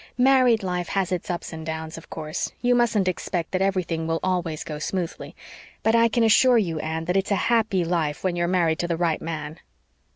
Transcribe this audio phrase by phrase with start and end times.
[0.17, 2.51] "Married life has its ups and downs, of course.
[2.59, 5.35] You mustn't expect that everything will always go smoothly.
[5.83, 8.87] But I can assure you, Anne, that it's a happy life, when you're married to
[8.87, 9.59] the right man."